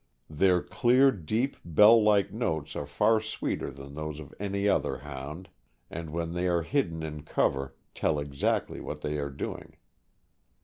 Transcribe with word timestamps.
Their 0.31 0.63
clear, 0.63 1.11
deep, 1.11 1.57
bell 1.63 2.01
like 2.01 2.33
notes 2.33 2.75
are 2.75 2.87
far 2.87 3.19
sweeter 3.21 3.69
than 3.69 3.93
those 3.93 4.19
of 4.19 4.33
any 4.39 4.67
other 4.67 4.97
Hound, 4.97 5.47
and 5.91 6.09
when 6.09 6.33
they 6.33 6.47
are 6.47 6.63
hidden 6.63 7.03
in 7.03 7.21
cover, 7.21 7.75
tell 7.93 8.17
exactly 8.17 8.79
what 8.79 9.01
they 9.01 9.19
are 9.19 9.29
doing. 9.29 9.77